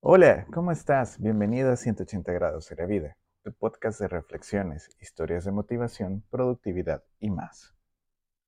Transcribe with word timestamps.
Hola, 0.00 0.46
¿cómo 0.54 0.70
estás? 0.70 1.20
Bienvenido 1.20 1.72
a 1.72 1.76
180 1.76 2.32
grados 2.32 2.68
de 2.68 2.76
la 2.76 2.86
vida, 2.86 3.16
tu 3.42 3.52
podcast 3.52 4.00
de 4.00 4.06
reflexiones, 4.06 4.88
historias 5.00 5.44
de 5.44 5.50
motivación, 5.50 6.22
productividad 6.30 7.02
y 7.18 7.30
más. 7.30 7.74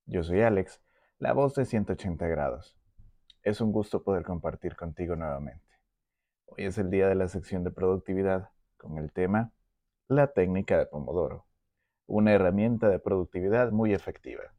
Yo 0.06 0.22
soy 0.22 0.42
Alex, 0.42 0.80
la 1.18 1.32
voz 1.32 1.56
de 1.56 1.64
180 1.64 2.24
grados. 2.28 2.78
Es 3.42 3.60
un 3.60 3.72
gusto 3.72 4.04
poder 4.04 4.22
compartir 4.22 4.76
contigo 4.76 5.16
nuevamente. 5.16 5.66
Hoy 6.46 6.66
es 6.66 6.78
el 6.78 6.88
día 6.88 7.08
de 7.08 7.16
la 7.16 7.26
sección 7.26 7.64
de 7.64 7.72
productividad 7.72 8.50
con 8.76 8.96
el 8.98 9.12
tema 9.12 9.50
La 10.06 10.28
técnica 10.28 10.78
de 10.78 10.86
Pomodoro, 10.86 11.46
una 12.06 12.32
herramienta 12.32 12.88
de 12.88 13.00
productividad 13.00 13.72
muy 13.72 13.92
efectiva. 13.92 14.54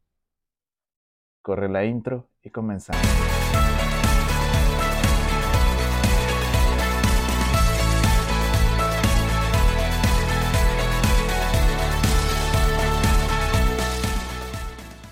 Corre 1.40 1.70
la 1.70 1.86
intro 1.86 2.28
y 2.42 2.50
comenzamos. 2.50 3.00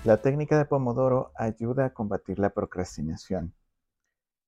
La 0.03 0.19
técnica 0.19 0.57
de 0.57 0.65
Pomodoro 0.65 1.31
ayuda 1.35 1.85
a 1.85 1.93
combatir 1.93 2.39
la 2.39 2.49
procrastinación. 2.49 3.53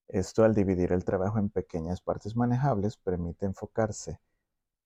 Esto 0.07 0.43
al 0.43 0.55
dividir 0.55 0.91
el 0.91 1.05
trabajo 1.05 1.37
en 1.37 1.49
pequeñas 1.49 2.01
partes 2.01 2.35
manejables 2.35 2.97
permite 2.97 3.45
enfocarse 3.45 4.19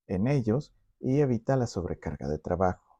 en 0.08 0.28
ellos 0.28 0.74
y 1.00 1.22
evita 1.22 1.56
la 1.56 1.68
sobrecarga 1.68 2.28
de 2.28 2.38
trabajo. 2.38 3.00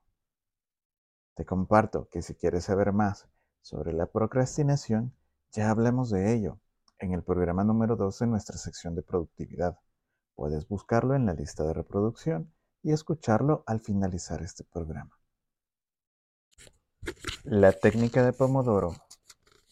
Te 1.36 1.44
comparto 1.44 2.08
que 2.10 2.22
si 2.22 2.36
quieres 2.36 2.64
saber 2.64 2.94
más 2.94 3.28
sobre 3.60 3.92
la 3.92 4.06
procrastinación, 4.06 5.14
ya 5.52 5.70
hablamos 5.70 6.10
de 6.10 6.34
ello 6.34 6.62
en 7.00 7.12
el 7.12 7.22
programa 7.22 7.66
número 7.66 7.98
2 7.98 8.20
de 8.20 8.28
nuestra 8.28 8.58
sección 8.58 8.96
de 8.96 9.04
productividad. 9.04 9.78
Puedes 10.36 10.70
buscarlo 10.70 11.16
en 11.16 11.26
la 11.26 11.34
lista 11.34 11.66
de 11.66 11.74
reproducción 11.74 12.50
y 12.82 12.94
escucharlo 12.94 13.66
al 13.68 13.82
finalizar 13.82 14.42
este 14.42 14.64
programa. 14.64 15.20
La 17.44 17.72
técnica 17.72 18.24
de 18.24 18.34
Pomodoro 18.34 18.94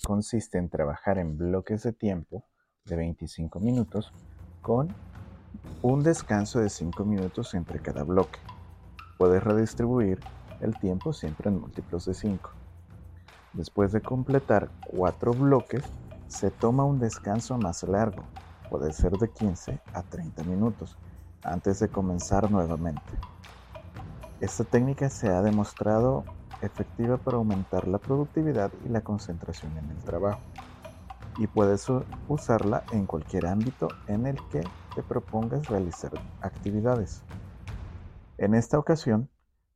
consiste 0.04 0.58
en 0.58 0.70
trabajar 0.70 1.18
en 1.18 1.38
bloques 1.38 1.84
de 1.84 1.92
tiempo 1.92 2.46
de 2.86 2.96
25 2.96 3.60
minutos 3.60 4.14
con 4.62 4.96
un 5.82 6.04
descanso 6.04 6.60
de 6.60 6.70
5 6.70 7.04
minutos 7.04 7.54
entre 7.54 7.80
cada 7.80 8.04
bloque. 8.04 8.40
Puedes 9.18 9.44
redistribuir 9.44 10.20
el 10.62 10.78
tiempo 10.80 11.12
siempre 11.12 11.50
en 11.50 11.60
múltiplos 11.60 12.06
de 12.06 12.14
5. 12.14 12.50
Después 13.54 13.92
de 13.92 14.02
completar 14.02 14.70
4 14.88 15.32
bloques, 15.34 15.84
se 16.28 16.52
toma 16.52 16.86
un 16.86 17.00
descanso 17.00 17.58
más 17.58 17.84
largo, 17.84 18.24
puede 18.70 18.94
ser 18.94 19.12
de 19.14 19.30
15 19.30 19.82
a 19.94 20.04
30 20.04 20.44
minutos, 20.44 20.98
antes 21.44 21.80
de 21.80 21.90
comenzar 21.90 22.50
nuevamente. 22.50 23.02
Esta 24.40 24.64
técnica 24.64 25.10
se 25.10 25.30
ha 25.30 25.42
demostrado 25.42 26.24
efectiva 26.62 27.18
para 27.18 27.38
aumentar 27.38 27.88
la 27.88 27.98
productividad 27.98 28.72
y 28.86 28.90
la 28.90 29.02
concentración 29.02 29.78
en 29.78 29.90
el 29.90 30.04
trabajo. 30.04 30.42
Y 31.38 31.48
puedes 31.48 31.88
usarla 32.28 32.84
en 32.92 33.06
cualquier 33.06 33.48
ámbito 33.48 33.90
en 34.08 34.26
el 34.26 34.38
que 34.50 34.62
te 34.96 35.04
propongas 35.04 35.68
realizar 35.68 36.12
actividades. 36.42 37.24
En 38.38 38.54
esta 38.54 38.80
ocasión, 38.80 39.30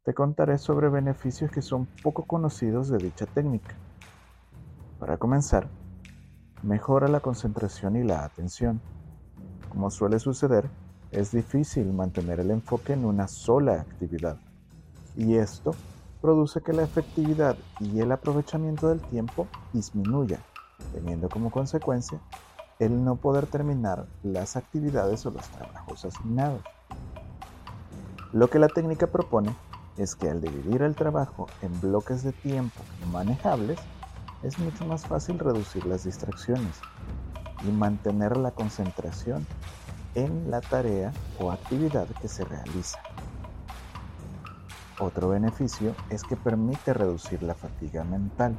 te 0.03 0.13
contaré 0.13 0.57
sobre 0.57 0.89
beneficios 0.89 1.51
que 1.51 1.61
son 1.61 1.85
poco 2.01 2.25
conocidos 2.25 2.89
de 2.89 2.97
dicha 2.97 3.25
técnica. 3.25 3.75
Para 4.97 5.17
comenzar, 5.17 5.69
mejora 6.63 7.07
la 7.07 7.19
concentración 7.19 7.95
y 7.95 8.03
la 8.03 8.23
atención. 8.23 8.81
Como 9.67 9.89
suele 9.91 10.19
suceder, 10.19 10.69
es 11.11 11.31
difícil 11.31 11.91
mantener 11.93 12.39
el 12.39 12.51
enfoque 12.51 12.93
en 12.93 13.05
una 13.05 13.27
sola 13.27 13.73
actividad. 13.73 14.37
Y 15.15 15.35
esto 15.35 15.71
produce 16.21 16.61
que 16.61 16.73
la 16.73 16.83
efectividad 16.83 17.57
y 17.79 17.99
el 17.99 18.11
aprovechamiento 18.11 18.89
del 18.89 19.01
tiempo 19.01 19.47
disminuya, 19.73 20.43
teniendo 20.93 21.29
como 21.29 21.49
consecuencia 21.51 22.21
el 22.79 23.03
no 23.03 23.17
poder 23.17 23.47
terminar 23.47 24.07
las 24.23 24.55
actividades 24.55 25.25
o 25.25 25.31
los 25.31 25.49
trabajos 25.49 26.05
asignados. 26.05 26.61
Lo 28.31 28.49
que 28.49 28.59
la 28.59 28.67
técnica 28.67 29.07
propone 29.07 29.55
es 29.97 30.15
que 30.15 30.29
al 30.29 30.39
dividir 30.39 30.81
el 30.81 30.95
trabajo 30.95 31.47
en 31.61 31.79
bloques 31.81 32.23
de 32.23 32.31
tiempo 32.31 32.83
manejables, 33.11 33.79
es 34.43 34.57
mucho 34.59 34.85
más 34.85 35.05
fácil 35.05 35.37
reducir 35.37 35.85
las 35.85 36.05
distracciones 36.05 36.79
y 37.67 37.71
mantener 37.71 38.37
la 38.37 38.51
concentración 38.51 39.45
en 40.15 40.49
la 40.49 40.61
tarea 40.61 41.11
o 41.39 41.51
actividad 41.51 42.07
que 42.21 42.29
se 42.29 42.45
realiza. 42.45 42.99
Otro 45.01 45.29
beneficio 45.29 45.95
es 46.09 46.23
que 46.23 46.35
permite 46.35 46.93
reducir 46.93 47.41
la 47.41 47.55
fatiga 47.55 48.03
mental. 48.03 48.57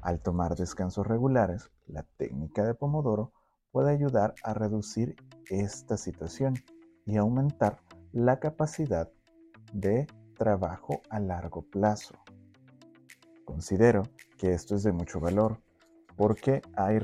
Al 0.00 0.18
tomar 0.18 0.56
descansos 0.56 1.06
regulares, 1.06 1.70
la 1.86 2.02
técnica 2.16 2.64
de 2.64 2.74
Pomodoro 2.74 3.32
puede 3.70 3.92
ayudar 3.92 4.34
a 4.42 4.52
reducir 4.52 5.14
esta 5.48 5.96
situación 5.96 6.54
y 7.06 7.18
aumentar 7.18 7.78
la 8.10 8.40
capacidad 8.40 9.12
de 9.72 10.08
trabajo 10.36 11.02
a 11.08 11.20
largo 11.20 11.62
plazo. 11.62 12.16
Considero 13.44 14.02
que 14.38 14.54
esto 14.54 14.74
es 14.74 14.82
de 14.82 14.90
mucho 14.90 15.20
valor 15.20 15.60
porque 16.16 16.62
hay 16.74 16.98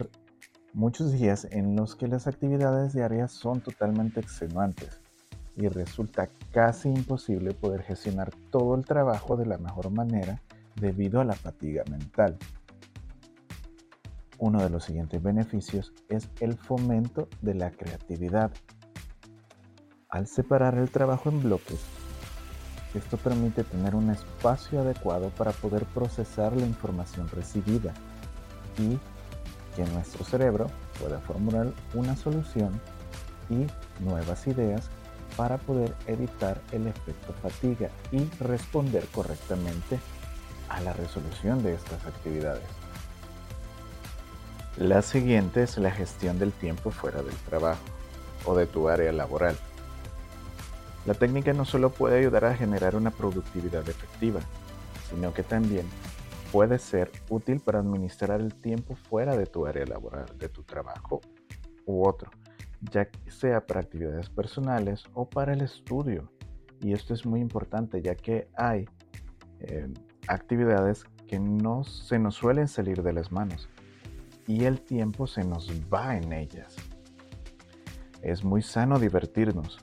muchos 0.73 1.13
días 1.13 1.47
en 1.53 1.77
los 1.77 1.95
que 1.95 2.09
las 2.09 2.27
actividades 2.27 2.95
diarias 2.95 3.31
son 3.31 3.61
totalmente 3.61 4.19
extenuantes 4.19 5.04
y 5.57 5.69
resulta 5.69 6.29
casi 6.53 6.89
imposible 6.89 7.55
poder 7.55 7.83
gestionar 7.83 8.31
todo 8.51 8.75
el 8.75 8.85
trabajo 8.85 9.37
de 9.37 9.47
la 9.47 9.59
mejor 9.59 9.91
manera 9.91 10.41
debido 10.77 11.21
a 11.21 11.25
la 11.25 11.35
fatiga 11.35 11.85
mental. 11.91 12.37
Uno 14.39 14.63
de 14.63 14.71
los 14.71 14.85
siguientes 14.85 15.23
beneficios 15.23 15.93
es 16.09 16.29
el 16.41 16.57
fomento 16.57 17.29
de 17.41 17.55
la 17.55 17.71
creatividad. 17.71 18.51
Al 20.09 20.27
separar 20.27 20.77
el 20.77 20.91
trabajo 20.91 21.29
en 21.29 21.43
bloques, 21.43 21.81
esto 22.95 23.17
permite 23.17 23.65
tener 23.65 23.95
un 23.95 24.11
espacio 24.11 24.81
adecuado 24.81 25.31
para 25.31 25.53
poder 25.53 25.85
procesar 25.87 26.57
la 26.57 26.67
información 26.67 27.29
recibida 27.29 27.93
y 28.79 28.99
que 29.75 29.85
nuestro 29.93 30.25
cerebro 30.25 30.67
pueda 31.01 31.19
formular 31.21 31.73
una 31.95 32.17
solución 32.17 32.81
y 33.51 33.67
nuevas 34.03 34.47
ideas 34.47 34.91
para 35.37 35.59
poder 35.59 35.95
evitar 36.07 36.61
el 36.73 36.87
efecto 36.87 37.33
fatiga 37.43 37.91
y 38.13 38.29
responder 38.41 39.07
correctamente 39.09 39.99
a 40.69 40.81
la 40.81 40.93
resolución 40.93 41.63
de 41.63 41.75
estas 41.75 42.05
actividades. 42.07 42.65
La 44.77 45.03
siguiente 45.03 45.63
es 45.63 45.79
la 45.79 45.91
gestión 45.91 46.39
del 46.39 46.53
tiempo 46.53 46.91
fuera 46.91 47.23
del 47.23 47.37
trabajo 47.49 47.83
o 48.45 48.57
de 48.57 48.67
tu 48.67 48.89
área 48.89 49.13
laboral. 49.13 49.57
La 51.07 51.15
técnica 51.15 51.53
no 51.53 51.65
solo 51.65 51.91
puede 51.91 52.19
ayudar 52.19 52.45
a 52.45 52.57
generar 52.57 52.97
una 52.97 53.11
productividad 53.11 53.89
efectiva, 53.89 54.41
sino 55.11 55.35
que 55.35 55.43
también 55.43 55.87
puede 56.51 56.79
ser 56.79 57.13
útil 57.29 57.61
para 57.61 57.81
administrar 57.81 58.41
el 58.41 58.55
tiempo 58.55 58.97
fuera 58.97 59.37
de 59.37 59.47
tu 59.47 59.67
área 59.67 59.85
laboral, 59.85 60.27
de 60.39 60.49
tu 60.49 60.63
trabajo 60.63 61.21
u 61.85 62.07
otro 62.07 62.31
ya 62.91 63.09
sea 63.29 63.67
para 63.67 63.81
actividades 63.81 64.29
personales 64.31 65.05
o 65.15 65.29
para 65.29 65.53
el 65.53 65.63
estudio. 65.63 66.31
Y 66.81 66.93
esto 66.93 67.15
es 67.15 67.25
muy 67.25 67.41
importante 67.41 68.03
ya 68.03 68.15
que 68.15 68.49
hay 68.57 68.87
eh, 69.61 69.93
actividades 70.29 71.05
que 71.27 71.39
no 71.39 71.85
se 71.85 72.19
nos 72.19 72.35
suelen 72.35 72.69
salir 72.69 73.03
de 73.03 73.13
las 73.13 73.33
manos 73.33 73.69
y 74.47 74.65
el 74.65 74.81
tiempo 74.81 75.27
se 75.27 75.45
nos 75.45 75.71
va 75.93 76.17
en 76.17 76.33
ellas. 76.33 76.77
Es 78.23 78.45
muy 78.45 78.63
sano 78.63 78.99
divertirnos, 78.99 79.79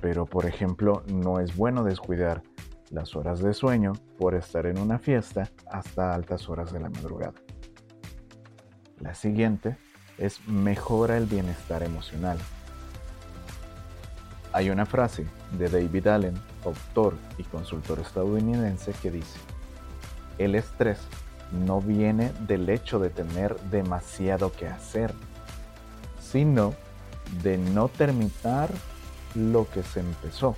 pero 0.00 0.26
por 0.26 0.46
ejemplo 0.46 1.02
no 1.12 1.40
es 1.40 1.56
bueno 1.56 1.84
descuidar 1.84 2.42
las 2.90 3.14
horas 3.14 3.40
de 3.40 3.54
sueño 3.54 3.92
por 4.18 4.34
estar 4.34 4.66
en 4.66 4.78
una 4.78 4.98
fiesta 4.98 5.48
hasta 5.70 6.12
altas 6.12 6.48
horas 6.48 6.72
de 6.72 6.80
la 6.80 6.90
madrugada. 6.90 7.34
La 8.98 9.14
siguiente 9.14 9.78
es 10.20 10.46
mejora 10.46 11.16
el 11.16 11.26
bienestar 11.26 11.82
emocional. 11.82 12.38
Hay 14.52 14.70
una 14.70 14.84
frase 14.86 15.26
de 15.58 15.68
David 15.68 16.06
Allen, 16.06 16.40
autor 16.64 17.14
y 17.38 17.42
consultor 17.44 17.98
estadounidense, 17.98 18.92
que 19.02 19.10
dice, 19.10 19.38
el 20.38 20.54
estrés 20.54 20.98
no 21.66 21.80
viene 21.80 22.32
del 22.46 22.68
hecho 22.68 22.98
de 22.98 23.10
tener 23.10 23.58
demasiado 23.70 24.52
que 24.52 24.68
hacer, 24.68 25.14
sino 26.20 26.74
de 27.42 27.58
no 27.58 27.88
terminar 27.88 28.70
lo 29.34 29.68
que 29.70 29.82
se 29.82 30.00
empezó. 30.00 30.54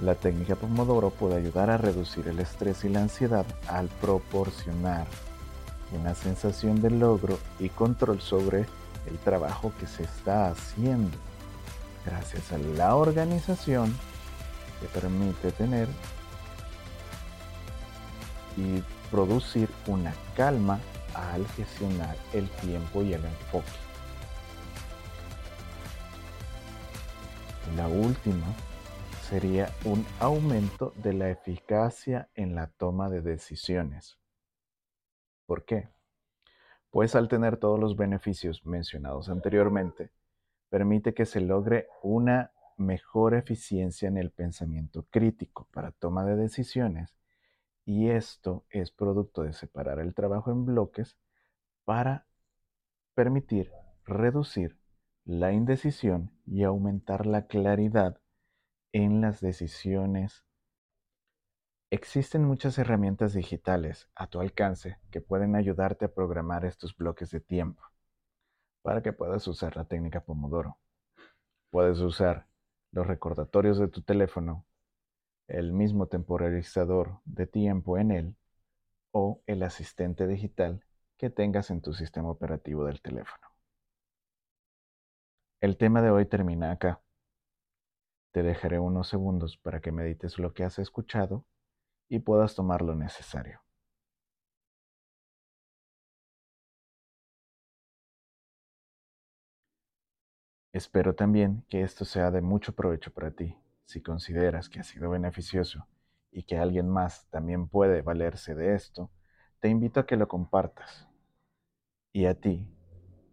La 0.00 0.14
técnica 0.14 0.56
Pomodoro 0.56 1.10
puede 1.10 1.36
ayudar 1.36 1.70
a 1.70 1.76
reducir 1.76 2.26
el 2.28 2.40
estrés 2.40 2.84
y 2.84 2.88
la 2.88 3.02
ansiedad 3.02 3.46
al 3.68 3.88
proporcionar 3.88 5.06
una 5.94 6.14
sensación 6.14 6.80
de 6.80 6.90
logro 6.90 7.38
y 7.58 7.68
control 7.68 8.20
sobre 8.20 8.66
el 9.06 9.18
trabajo 9.24 9.72
que 9.78 9.86
se 9.86 10.04
está 10.04 10.48
haciendo 10.48 11.16
gracias 12.04 12.52
a 12.52 12.58
la 12.58 12.96
organización 12.96 13.94
que 14.80 14.86
permite 14.88 15.52
tener 15.52 15.88
y 18.56 18.82
producir 19.10 19.68
una 19.86 20.14
calma 20.36 20.80
al 21.14 21.46
gestionar 21.48 22.16
el 22.32 22.48
tiempo 22.50 23.02
y 23.02 23.14
el 23.14 23.24
enfoque. 23.24 23.70
La 27.76 27.88
última 27.88 28.46
sería 29.28 29.72
un 29.84 30.06
aumento 30.20 30.92
de 30.96 31.14
la 31.14 31.30
eficacia 31.30 32.28
en 32.34 32.54
la 32.54 32.66
toma 32.66 33.08
de 33.08 33.20
decisiones. 33.20 34.18
¿Por 35.46 35.64
qué? 35.64 35.88
Pues 36.90 37.14
al 37.14 37.28
tener 37.28 37.56
todos 37.56 37.78
los 37.78 37.96
beneficios 37.96 38.64
mencionados 38.64 39.28
anteriormente, 39.28 40.10
permite 40.68 41.14
que 41.14 41.26
se 41.26 41.40
logre 41.40 41.88
una 42.02 42.52
mejor 42.76 43.34
eficiencia 43.34 44.08
en 44.08 44.16
el 44.16 44.30
pensamiento 44.30 45.06
crítico 45.10 45.68
para 45.72 45.92
toma 45.92 46.24
de 46.24 46.36
decisiones 46.36 47.14
y 47.84 48.08
esto 48.08 48.64
es 48.70 48.90
producto 48.90 49.42
de 49.42 49.52
separar 49.52 49.98
el 49.98 50.14
trabajo 50.14 50.50
en 50.50 50.64
bloques 50.64 51.16
para 51.84 52.26
permitir 53.14 53.70
reducir 54.04 54.78
la 55.24 55.52
indecisión 55.52 56.30
y 56.46 56.64
aumentar 56.64 57.26
la 57.26 57.46
claridad 57.46 58.20
en 58.92 59.20
las 59.20 59.40
decisiones. 59.40 60.44
Existen 61.94 62.44
muchas 62.44 62.76
herramientas 62.78 63.34
digitales 63.34 64.08
a 64.16 64.26
tu 64.26 64.40
alcance 64.40 64.98
que 65.12 65.20
pueden 65.20 65.54
ayudarte 65.54 66.06
a 66.06 66.12
programar 66.12 66.64
estos 66.64 66.96
bloques 66.96 67.30
de 67.30 67.38
tiempo 67.38 67.84
para 68.82 69.00
que 69.00 69.12
puedas 69.12 69.46
usar 69.46 69.76
la 69.76 69.84
técnica 69.84 70.24
Pomodoro. 70.24 70.76
Puedes 71.70 72.00
usar 72.00 72.48
los 72.90 73.06
recordatorios 73.06 73.78
de 73.78 73.86
tu 73.86 74.02
teléfono, 74.02 74.66
el 75.46 75.72
mismo 75.72 76.08
temporalizador 76.08 77.20
de 77.26 77.46
tiempo 77.46 77.96
en 77.96 78.10
él 78.10 78.36
o 79.12 79.40
el 79.46 79.62
asistente 79.62 80.26
digital 80.26 80.84
que 81.16 81.30
tengas 81.30 81.70
en 81.70 81.80
tu 81.80 81.94
sistema 81.94 82.28
operativo 82.28 82.86
del 82.86 83.00
teléfono. 83.02 83.46
El 85.60 85.76
tema 85.76 86.02
de 86.02 86.10
hoy 86.10 86.26
termina 86.26 86.72
acá. 86.72 87.00
Te 88.32 88.42
dejaré 88.42 88.80
unos 88.80 89.06
segundos 89.06 89.56
para 89.58 89.80
que 89.80 89.92
medites 89.92 90.40
lo 90.40 90.54
que 90.54 90.64
has 90.64 90.80
escuchado 90.80 91.46
y 92.08 92.20
puedas 92.20 92.54
tomar 92.54 92.82
lo 92.82 92.94
necesario. 92.94 93.60
Espero 100.72 101.14
también 101.14 101.64
que 101.68 101.82
esto 101.82 102.04
sea 102.04 102.30
de 102.32 102.40
mucho 102.40 102.74
provecho 102.74 103.12
para 103.12 103.30
ti, 103.30 103.56
si 103.86 104.02
consideras 104.02 104.68
que 104.68 104.80
ha 104.80 104.84
sido 104.84 105.08
beneficioso 105.08 105.86
y 106.32 106.42
que 106.42 106.58
alguien 106.58 106.88
más 106.88 107.28
también 107.30 107.68
puede 107.68 108.02
valerse 108.02 108.54
de 108.56 108.74
esto, 108.74 109.10
te 109.60 109.68
invito 109.68 110.00
a 110.00 110.06
que 110.06 110.16
lo 110.16 110.26
compartas. 110.26 111.08
Y 112.12 112.26
a 112.26 112.34
ti, 112.34 112.66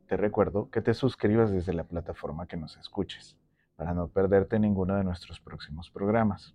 te 0.08 0.18
recuerdo 0.18 0.70
que 0.70 0.82
te 0.82 0.94
suscribas 0.94 1.52
desde 1.52 1.74
la 1.74 1.86
plataforma 1.86 2.48
que 2.48 2.58
nos 2.58 2.78
escuches, 2.78 3.38
para 3.76 3.94
no 3.94 4.10
perderte 4.10 4.60
ninguno 4.60 4.96
de 4.96 5.04
nuestros 5.04 5.40
próximos 5.40 5.90
programas. 5.90 6.54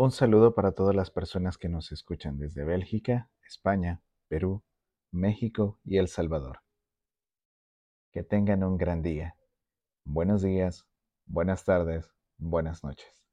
Un 0.00 0.12
saludo 0.12 0.54
para 0.54 0.70
todas 0.70 0.94
las 0.94 1.10
personas 1.10 1.58
que 1.58 1.68
nos 1.68 1.90
escuchan 1.90 2.38
desde 2.38 2.62
Bélgica, 2.62 3.32
España, 3.44 4.00
Perú, 4.28 4.62
México 5.10 5.80
y 5.82 5.98
El 5.98 6.06
Salvador. 6.06 6.60
Que 8.12 8.22
tengan 8.22 8.62
un 8.62 8.76
gran 8.76 9.02
día. 9.02 9.34
Buenos 10.04 10.40
días, 10.40 10.86
buenas 11.26 11.64
tardes, 11.64 12.14
buenas 12.36 12.84
noches. 12.84 13.27